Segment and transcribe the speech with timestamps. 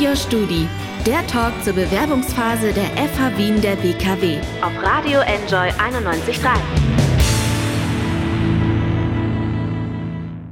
[0.00, 0.68] Your Studi,
[1.04, 6.50] der Talk zur Bewerbungsphase der FH Wien der BKW auf Radio Enjoy 91.3.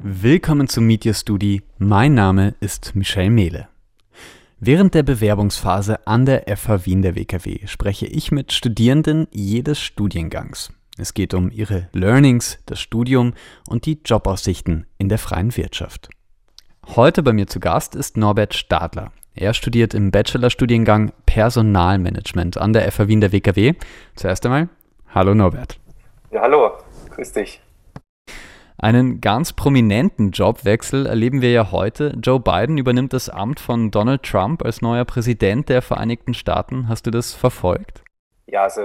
[0.03, 1.63] Willkommen zu Your Studi.
[1.79, 3.69] Mein Name ist Michelle Mehle.
[4.59, 10.73] Während der Bewerbungsphase an der FH Wien der WKW spreche ich mit Studierenden jedes Studiengangs.
[10.99, 13.35] Es geht um ihre Learnings, das Studium
[13.69, 16.11] und die Jobaussichten in der freien Wirtschaft.
[16.97, 19.13] Heute bei mir zu Gast ist Norbert Stadler.
[19.35, 23.75] Er studiert im Bachelorstudiengang Personalmanagement an der FH Wien der WKW.
[24.17, 24.69] Zuerst einmal,
[25.15, 25.79] hallo Norbert.
[26.33, 26.73] Ja, hallo,
[27.11, 27.63] grüß dich.
[28.77, 32.15] Einen ganz prominenten Jobwechsel erleben wir ja heute.
[32.21, 36.89] Joe Biden übernimmt das Amt von Donald Trump als neuer Präsident der Vereinigten Staaten.
[36.89, 38.03] Hast du das verfolgt?
[38.47, 38.81] Ja, also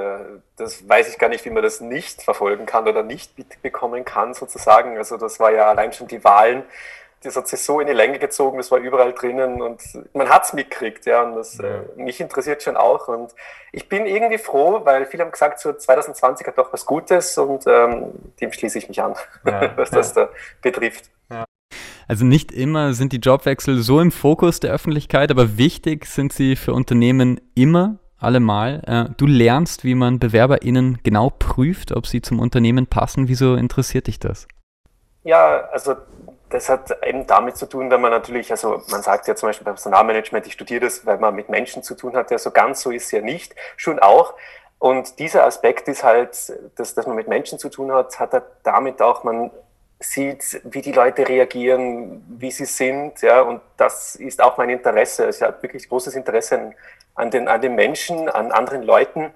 [0.58, 4.36] das weiß ich gar nicht, wie man das nicht verfolgen kann oder nicht mitbekommen kann
[4.36, 4.98] sozusagen.
[4.98, 6.64] Also das war ja allein schon die Wahlen
[7.26, 9.82] das hat sich so in die Länge gezogen, das war überall drinnen und
[10.14, 11.66] man hat es mitgekriegt, ja, und das, ja.
[11.66, 13.34] Äh, mich interessiert schon auch und
[13.72, 17.66] ich bin irgendwie froh, weil viele haben gesagt, so 2020 hat doch was Gutes und
[17.68, 19.16] ähm, dem schließe ich mich an,
[19.46, 20.30] ja, was das da
[20.62, 21.10] betrifft.
[22.08, 26.56] Also nicht immer sind die Jobwechsel so im Fokus der Öffentlichkeit, aber wichtig sind sie
[26.56, 28.82] für Unternehmen immer, allemal.
[28.86, 33.28] Äh, du lernst, wie man BewerberInnen genau prüft, ob sie zum Unternehmen passen.
[33.28, 34.48] Wieso interessiert dich das?
[35.24, 35.96] Ja, also
[36.50, 39.66] das hat eben damit zu tun, wenn man natürlich, also man sagt ja zum Beispiel
[39.66, 42.82] beim Personalmanagement, ich studiere das, weil man mit Menschen zu tun hat, ja so ganz
[42.82, 44.34] so ist es ja nicht, schon auch.
[44.78, 49.02] Und dieser Aspekt ist halt, dass, dass man mit Menschen zu tun hat, hat damit
[49.02, 49.50] auch, man
[50.00, 55.30] sieht, wie die Leute reagieren, wie sie sind, ja, und das ist auch mein Interesse.
[55.30, 56.74] Ich habe wirklich großes Interesse
[57.16, 59.32] an, den, an den Menschen, an anderen Leuten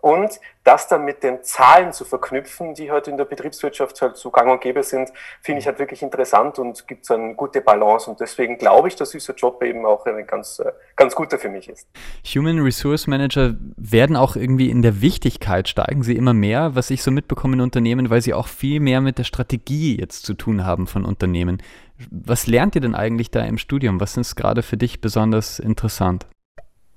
[0.00, 4.30] und das dann mit den Zahlen zu verknüpfen, die heute in der Betriebswirtschaft halt so
[4.30, 5.10] gang und gäbe sind,
[5.40, 8.08] finde ich halt wirklich interessant und gibt so eine gute Balance.
[8.08, 11.48] Und deswegen glaube ich, dass dieser Job eben auch ein ganz, äh, ganz guter für
[11.48, 11.88] mich ist.
[12.34, 17.02] Human Resource Manager werden auch irgendwie in der Wichtigkeit, steigen sie immer mehr, was ich
[17.02, 20.64] so mitbekomme in Unternehmen, weil sie auch viel mehr mit der Strategie jetzt zu tun
[20.64, 21.62] haben von Unternehmen.
[22.10, 24.00] Was lernt ihr denn eigentlich da im Studium?
[24.00, 26.26] Was ist gerade für dich besonders interessant?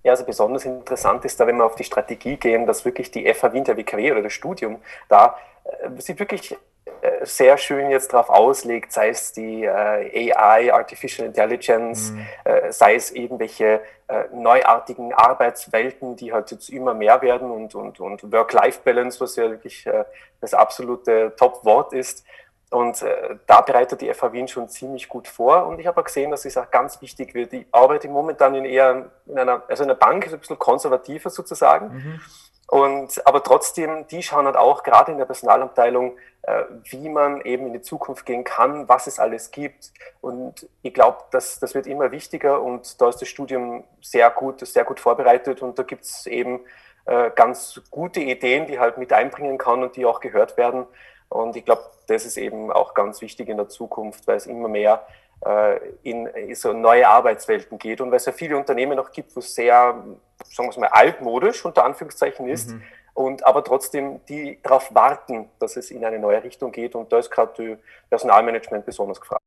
[0.04, 3.32] Ja, also besonders interessant ist da, wenn wir auf die Strategie gehen, dass wirklich die
[3.32, 6.58] FH Wien der WKW oder das Studium da äh, sich wirklich
[7.02, 12.26] äh, sehr schön jetzt darauf auslegt, sei es die äh, AI, Artificial Intelligence, mhm.
[12.44, 18.00] äh, sei es irgendwelche äh, neuartigen Arbeitswelten, die halt jetzt immer mehr werden und, und,
[18.00, 20.04] und Work-Life-Balance, was ja wirklich äh,
[20.42, 22.24] das absolute Top-Wort ist.
[22.72, 25.68] Und äh, da bereitet die FH Wien schon ziemlich gut vor.
[25.68, 27.52] Und ich habe auch gesehen, dass es auch ganz wichtig wird.
[27.52, 31.30] Ich arbeite momentan in eher in einer, also in einer Bank ist ein bisschen konservativer
[31.30, 31.94] sozusagen.
[31.94, 32.22] Mhm.
[32.68, 37.68] Und, aber trotzdem, die schauen halt auch gerade in der Personalabteilung, äh, wie man eben
[37.68, 39.92] in die Zukunft gehen kann, was es alles gibt.
[40.22, 44.66] Und ich glaube, das, das wird immer wichtiger und da ist das Studium sehr gut,
[44.66, 46.62] sehr gut vorbereitet und da gibt es eben
[47.04, 50.86] äh, ganz gute Ideen, die halt mit einbringen kann und die auch gehört werden.
[51.32, 54.68] Und ich glaube, das ist eben auch ganz wichtig in der Zukunft, weil es immer
[54.68, 55.08] mehr
[55.46, 59.34] äh, in, in, so neue Arbeitswelten geht und weil es ja viele Unternehmen noch gibt,
[59.34, 59.96] wo es sehr,
[60.44, 62.72] sagen wir es mal, altmodisch unter Anführungszeichen ist.
[62.72, 62.84] Mhm.
[63.14, 66.96] Und aber trotzdem, die darauf warten, dass es in eine neue Richtung geht.
[66.96, 69.42] Und da ist gerade Personalmanagement besonders gefragt.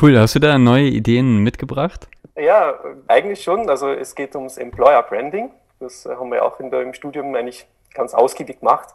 [0.00, 2.06] Cool, hast du da neue Ideen mitgebracht?
[2.36, 3.68] Ja, eigentlich schon.
[3.70, 5.50] Also es geht ums Employer Branding.
[5.80, 8.90] Das haben wir auch in der, im Studium eigentlich ganz ausgiebig gemacht.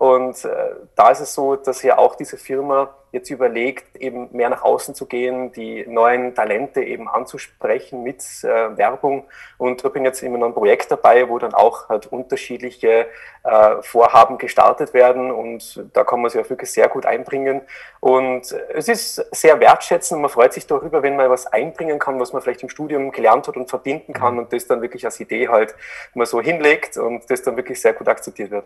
[0.00, 4.48] Und äh, da ist es so, dass ja auch diese Firma jetzt überlegt, eben mehr
[4.48, 9.24] nach außen zu gehen, die neuen Talente eben anzusprechen mit äh, Werbung.
[9.58, 13.08] Und da bin jetzt immer noch ein Projekt dabei, wo dann auch halt unterschiedliche
[13.44, 15.30] äh, Vorhaben gestartet werden.
[15.30, 17.60] Und da kann man sich auch wirklich sehr gut einbringen.
[18.00, 22.18] Und es ist sehr wertschätzend und man freut sich darüber, wenn man was einbringen kann,
[22.18, 25.20] was man vielleicht im Studium gelernt hat und verbinden kann und das dann wirklich als
[25.20, 25.74] Idee halt
[26.14, 28.64] mal so hinlegt und das dann wirklich sehr gut akzeptiert wird.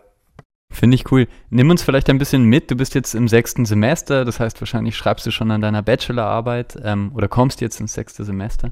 [0.85, 1.27] Finde ich cool.
[1.49, 2.69] Nimm uns vielleicht ein bisschen mit.
[2.69, 6.77] Du bist jetzt im sechsten Semester, das heißt, wahrscheinlich schreibst du schon an deiner Bachelorarbeit
[6.83, 8.69] ähm, oder kommst jetzt ins sechste Semester.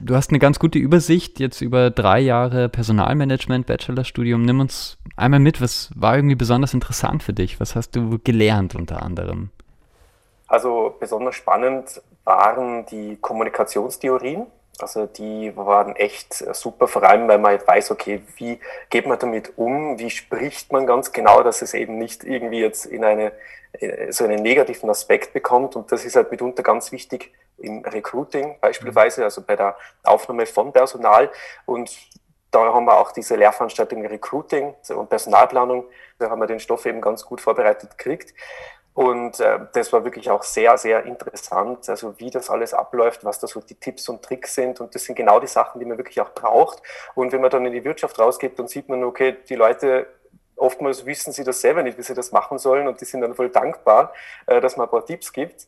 [0.00, 4.42] Du hast eine ganz gute Übersicht jetzt über drei Jahre Personalmanagement, Bachelorstudium.
[4.42, 7.60] Nimm uns einmal mit, was war irgendwie besonders interessant für dich?
[7.60, 9.50] Was hast du gelernt unter anderem?
[10.48, 14.46] Also besonders spannend waren die Kommunikationstheorien.
[14.82, 19.18] Also die waren echt super, vor allem weil man halt weiß, okay, wie geht man
[19.18, 23.32] damit um, wie spricht man ganz genau, dass es eben nicht irgendwie jetzt in eine,
[23.72, 25.76] äh, so einen negativen Aspekt bekommt.
[25.76, 30.72] Und das ist halt mitunter ganz wichtig im Recruiting beispielsweise, also bei der Aufnahme von
[30.72, 31.30] Personal.
[31.64, 31.90] Und
[32.50, 35.84] da haben wir auch diese Lehrveranstaltung Recruiting und Personalplanung,
[36.18, 38.34] da haben wir den Stoff eben ganz gut vorbereitet gekriegt.
[38.94, 43.38] Und äh, das war wirklich auch sehr, sehr interessant, also wie das alles abläuft, was
[43.38, 44.80] da so die Tipps und Tricks sind.
[44.80, 46.82] Und das sind genau die Sachen, die man wirklich auch braucht.
[47.14, 50.06] Und wenn man dann in die Wirtschaft rausgeht, dann sieht man, okay, die Leute
[50.56, 53.34] oftmals wissen sie das selber nicht, wie sie das machen sollen und die sind dann
[53.34, 54.12] voll dankbar,
[54.46, 55.66] äh, dass man ein paar Tipps gibt.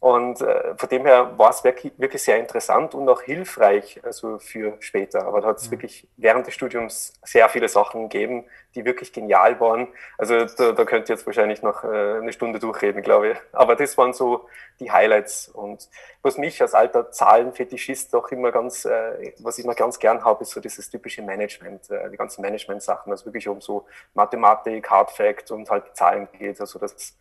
[0.00, 4.38] Und äh, von dem her war es wirklich, wirklich sehr interessant und auch hilfreich also
[4.38, 5.26] für später.
[5.26, 5.72] Aber da hat es mhm.
[5.72, 8.44] wirklich während des Studiums sehr viele Sachen gegeben,
[8.76, 9.88] die wirklich genial waren.
[10.16, 13.38] Also da, da könnt ihr jetzt wahrscheinlich noch äh, eine Stunde durchreden, glaube ich.
[13.50, 14.46] Aber das waren so
[14.78, 15.48] die Highlights.
[15.48, 15.88] Und
[16.22, 20.42] was mich als alter Zahlenfetischist doch immer ganz, äh, was ich immer ganz gern habe,
[20.42, 23.84] ist so dieses typische Management, äh, die ganzen Management-Sachen, also wirklich um so
[24.14, 26.60] Mathematik, Hard Fact und halt Zahlen geht.
[26.60, 27.16] Also das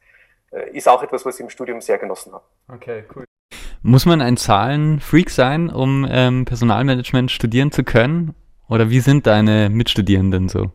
[0.71, 2.43] ist auch etwas, was ich im Studium sehr genossen habe.
[2.73, 3.25] Okay, cool.
[3.81, 8.35] Muss man ein Zahlenfreak sein, um ähm, Personalmanagement studieren zu können?
[8.69, 10.71] Oder wie sind deine Mitstudierenden so?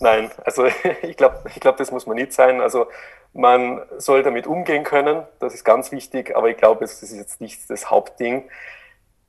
[0.00, 0.66] Nein, also
[1.02, 2.60] ich glaube, ich glaub, das muss man nicht sein.
[2.60, 2.86] Also
[3.34, 7.40] man soll damit umgehen können, das ist ganz wichtig, aber ich glaube, das ist jetzt
[7.40, 8.48] nicht das Hauptding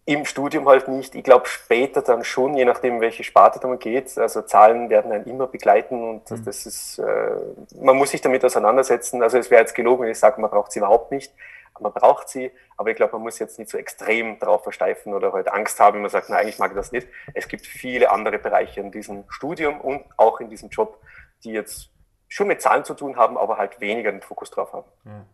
[0.09, 1.13] im Studium halt nicht.
[1.13, 4.17] Ich glaube später dann schon, je nachdem, welche Sparte da man geht.
[4.17, 6.45] Also Zahlen werden einen immer begleiten und das, mhm.
[6.45, 7.35] das ist, äh,
[7.79, 9.21] man muss sich damit auseinandersetzen.
[9.21, 11.31] Also es wäre jetzt gelogen, wenn ich sage, man braucht sie überhaupt nicht.
[11.79, 15.31] Man braucht sie, aber ich glaube, man muss jetzt nicht so extrem darauf versteifen oder
[15.31, 17.07] halt Angst haben, wenn man sagt, na, eigentlich mag ich das nicht.
[17.35, 20.99] Es gibt viele andere Bereiche in diesem Studium und auch in diesem Job,
[21.43, 21.89] die jetzt
[22.27, 24.87] schon mit Zahlen zu tun haben, aber halt weniger den Fokus drauf haben.
[25.05, 25.25] Ja.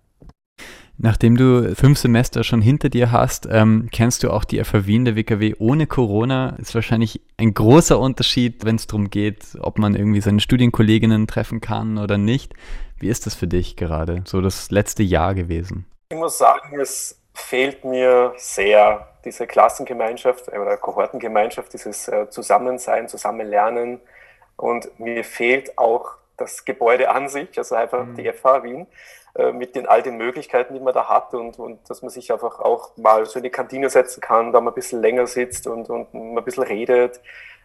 [0.98, 5.06] Nachdem du fünf Semester schon hinter dir hast, ähm, kennst du auch die FH Wien
[5.06, 6.56] der WKW ohne Corona.
[6.58, 11.60] Ist wahrscheinlich ein großer Unterschied, wenn es darum geht, ob man irgendwie seine Studienkolleginnen treffen
[11.60, 12.54] kann oder nicht.
[12.98, 15.86] Wie ist das für dich gerade, so das letzte Jahr gewesen?
[16.10, 23.10] Ich muss sagen, es fehlt mir sehr diese Klassengemeinschaft äh, oder Kohortengemeinschaft, dieses äh, Zusammensein,
[23.10, 24.00] Zusammenlernen.
[24.56, 28.16] Und mir fehlt auch das Gebäude an sich, also einfach mhm.
[28.16, 28.88] die FH Wien.
[29.38, 32.32] Äh, mit den all den Möglichkeiten, die man da hat und, und dass man sich
[32.32, 35.68] einfach auch mal so in die Kantine setzen kann, da mal ein bisschen länger sitzt
[35.68, 37.20] und, und mal ein bisschen redet.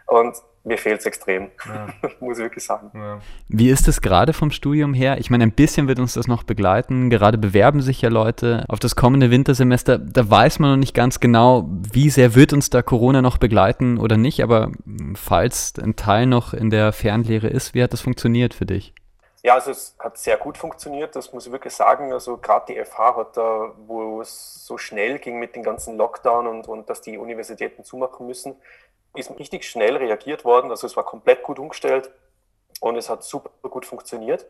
[0.07, 0.35] Und
[0.65, 1.87] mir fehlt es extrem, ja.
[2.21, 2.91] muss ich wirklich sagen.
[2.93, 3.21] Ja.
[3.47, 5.19] Wie ist es gerade vom Studium her?
[5.19, 7.09] Ich meine, ein bisschen wird uns das noch begleiten.
[7.09, 9.99] Gerade bewerben sich ja Leute auf das kommende Wintersemester.
[9.99, 13.97] Da weiß man noch nicht ganz genau, wie sehr wird uns da Corona noch begleiten
[13.97, 14.43] oder nicht.
[14.43, 14.73] Aber
[15.15, 18.93] falls ein Teil noch in der Fernlehre ist, wie hat das funktioniert für dich?
[19.43, 22.13] Ja, also es hat sehr gut funktioniert, das muss ich wirklich sagen.
[22.13, 26.47] Also gerade die FH hat da, wo es so schnell ging mit den ganzen Lockdown
[26.47, 28.57] und, und dass die Universitäten zumachen müssen,
[29.15, 30.71] ist richtig schnell reagiert worden.
[30.71, 32.11] Also es war komplett gut umgestellt
[32.81, 34.47] und es hat super gut funktioniert.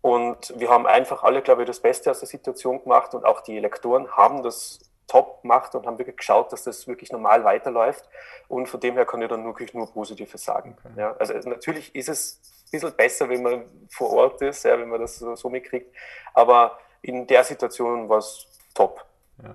[0.00, 3.42] Und wir haben einfach alle, glaube ich, das Beste aus der Situation gemacht und auch
[3.42, 8.08] die Lektoren haben das top gemacht und haben wirklich geschaut, dass das wirklich normal weiterläuft.
[8.48, 10.76] Und von dem her kann ich dann wirklich nur Positives sagen.
[10.84, 11.00] Okay.
[11.00, 12.40] Ja, also natürlich ist es
[12.80, 15.94] bisschen besser, wenn man vor Ort ist, ja, wenn man das so, so mitkriegt.
[16.32, 19.04] Aber in der Situation war es top.
[19.42, 19.54] Ja.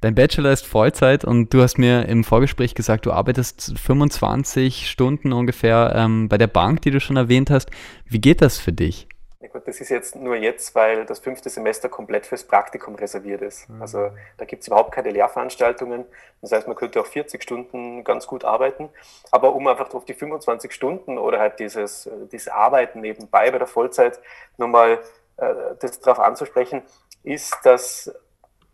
[0.00, 5.32] Dein Bachelor ist Vollzeit und du hast mir im Vorgespräch gesagt, du arbeitest 25 Stunden
[5.32, 7.70] ungefähr ähm, bei der Bank, die du schon erwähnt hast.
[8.06, 9.08] Wie geht das für dich?
[9.42, 13.40] Ja gut, das ist jetzt nur jetzt, weil das fünfte Semester komplett fürs Praktikum reserviert
[13.40, 13.70] ist.
[13.70, 13.80] Mhm.
[13.80, 16.04] Also da gibt es überhaupt keine Lehrveranstaltungen.
[16.42, 18.90] Das heißt, man könnte auch 40 Stunden ganz gut arbeiten.
[19.30, 23.56] Aber um einfach auf die 25 Stunden oder halt dieses, äh, dieses Arbeiten nebenbei bei
[23.56, 24.20] der Vollzeit
[24.58, 24.98] nochmal
[25.38, 26.82] äh, das darauf anzusprechen,
[27.22, 28.12] ist, dass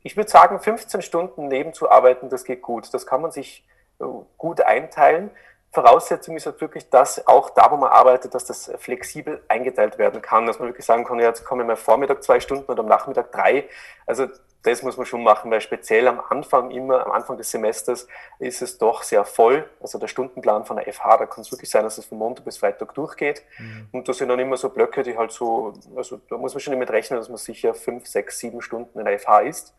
[0.02, 2.92] ich würde sagen, 15 Stunden nebenzuarbeiten, das geht gut.
[2.92, 3.64] Das kann man sich
[4.00, 4.04] äh,
[4.36, 5.30] gut einteilen.
[5.76, 10.22] Voraussetzung ist halt wirklich, dass auch da, wo man arbeitet, dass das flexibel eingeteilt werden
[10.22, 12.80] kann, dass man wirklich sagen kann, ja, jetzt komme ich mal Vormittag zwei Stunden und
[12.80, 13.68] am Nachmittag drei.
[14.06, 14.26] Also
[14.62, 18.62] das muss man schon machen, weil speziell am Anfang immer, am Anfang des Semesters ist
[18.62, 19.68] es doch sehr voll.
[19.82, 22.46] Also der Stundenplan von der FH, da kann es wirklich sein, dass es von Montag
[22.46, 23.42] bis Freitag durchgeht.
[23.58, 23.88] Mhm.
[23.92, 26.72] Und da sind dann immer so Blöcke, die halt so, also da muss man schon
[26.72, 29.74] damit rechnen, dass man sicher fünf, sechs, sieben Stunden in der FH ist.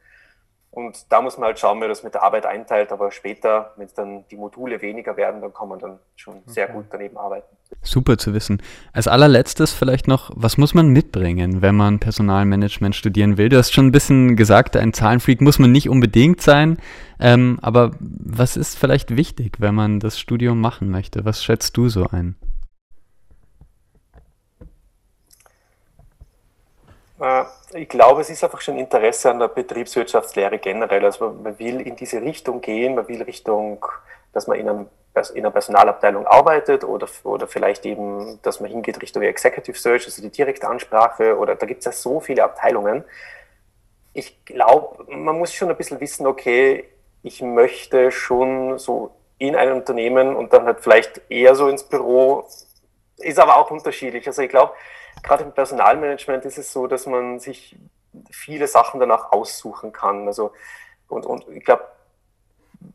[0.77, 2.91] Und da muss man halt schauen, wie man das mit der Arbeit einteilt.
[2.91, 6.43] Aber später, wenn es dann die Module weniger werden, dann kann man dann schon okay.
[6.51, 7.47] sehr gut daneben arbeiten.
[7.81, 8.61] Super zu wissen.
[8.93, 13.49] Als allerletztes vielleicht noch, was muss man mitbringen, wenn man Personalmanagement studieren will?
[13.49, 16.77] Du hast schon ein bisschen gesagt, ein Zahlenfreak muss man nicht unbedingt sein.
[17.19, 21.25] Ähm, aber was ist vielleicht wichtig, wenn man das Studium machen möchte?
[21.25, 22.35] Was schätzt du so ein?
[27.73, 31.03] Ich glaube, es ist einfach schon Interesse an der Betriebswirtschaftslehre generell.
[31.03, 33.83] Also man will in diese Richtung gehen, man will Richtung,
[34.33, 34.87] dass man in, einem,
[35.33, 40.21] in einer Personalabteilung arbeitet oder, oder vielleicht eben, dass man hingeht Richtung Executive Search, also
[40.21, 43.03] die direkte Ansprache oder da gibt es ja so viele Abteilungen.
[44.13, 46.85] Ich glaube, man muss schon ein bisschen wissen, okay,
[47.23, 52.47] ich möchte schon so in einem Unternehmen und dann halt vielleicht eher so ins Büro,
[53.17, 54.27] ist aber auch unterschiedlich.
[54.27, 54.73] Also ich glaube,
[55.23, 57.77] gerade im Personalmanagement ist es so, dass man sich
[58.31, 60.27] viele Sachen danach aussuchen kann.
[60.27, 60.51] Also,
[61.07, 61.85] und, und ich glaube,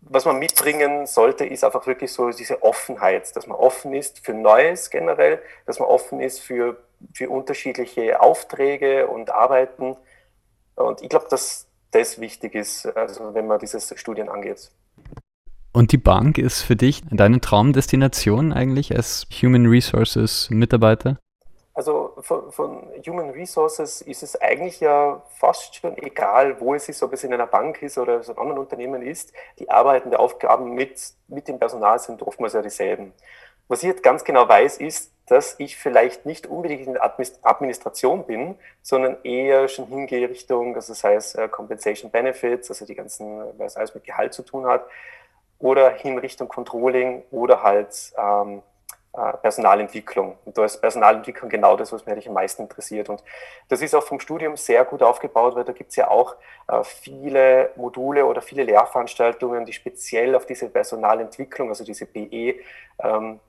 [0.03, 4.35] was man mitbringen sollte, ist einfach wirklich so diese Offenheit, dass man offen ist für
[4.35, 6.77] Neues generell, dass man offen ist für,
[7.15, 9.97] für unterschiedliche Aufträge und Arbeiten.
[10.77, 14.71] Und ich glaube, dass das wichtig ist, also wenn man dieses Studien angeht.
[15.73, 21.19] Und die Bank ist für dich deine Traumdestination eigentlich als Human Resources Mitarbeiter?
[21.75, 27.03] Also von, von, Human Resources ist es eigentlich ja fast schon egal, wo es ist,
[27.03, 29.33] ob es in einer Bank ist oder so ein anderes Unternehmen ist.
[29.59, 33.15] Die Arbeiten, die Aufgaben mit, mit dem Personal sind oftmals ja dieselben.
[33.69, 38.27] Was ich jetzt ganz genau weiß, ist, dass ich vielleicht nicht unbedingt in der Administration
[38.27, 43.41] bin, sondern eher schon hingehe Richtung, also das heißt äh, Compensation Benefits, also die ganzen,
[43.57, 44.85] was alles mit Gehalt zu tun hat,
[45.59, 48.61] oder hin Richtung Controlling oder halt ähm, äh,
[49.13, 50.39] Personalentwicklung.
[50.47, 53.11] Und da ist Personalentwicklung genau das, was mich am meisten interessiert.
[53.11, 53.23] Und
[53.69, 56.37] das ist auch vom Studium sehr gut aufgebaut, weil da gibt es ja auch
[56.69, 62.55] äh, viele Module oder viele Lehrveranstaltungen, die speziell auf diese Personalentwicklung, also diese BE,
[63.01, 63.41] ähm,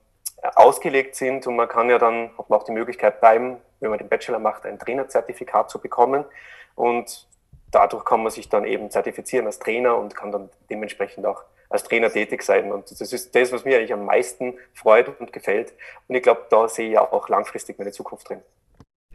[0.54, 1.46] ausgelegt sind.
[1.46, 4.38] Und man kann ja dann, hat man auch die Möglichkeit beim, wenn man den Bachelor
[4.38, 6.26] macht, ein Trainerzertifikat zu bekommen.
[6.74, 7.26] Und
[7.70, 11.42] dadurch kann man sich dann eben zertifizieren als Trainer und kann dann dementsprechend auch
[11.74, 12.72] als Trainer tätig sein.
[12.72, 15.74] Und das ist das, was mir eigentlich am meisten freut und gefällt.
[16.08, 18.40] Und ich glaube, da sehe ich auch langfristig meine Zukunft drin.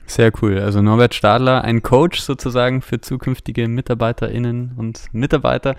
[0.06, 0.60] Sehr cool.
[0.60, 5.76] Also Norbert Stadler, ein Coach sozusagen für zukünftige Mitarbeiterinnen und Mitarbeiter.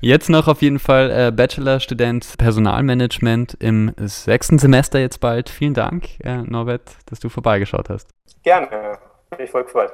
[0.00, 5.48] Jetzt noch auf jeden Fall äh, Bachelorstudent Personalmanagement im sechsten Semester jetzt bald.
[5.48, 8.08] Vielen Dank, äh, Norbert, dass du vorbeigeschaut hast.
[8.42, 8.98] Gerne,
[9.38, 9.92] ich voll gefreut.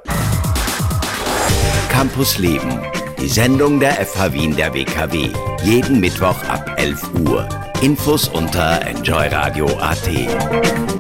[1.89, 2.81] Campus Leben
[3.21, 5.29] die Sendung der FH Wien der WKW.
[5.63, 7.47] Jeden Mittwoch ab 11 Uhr.
[7.83, 11.00] Infos unter enjoyradio.at.